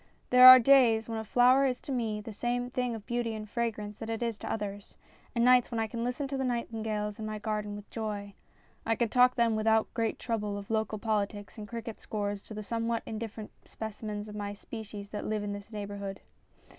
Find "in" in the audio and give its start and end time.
7.19-7.25, 15.43-15.53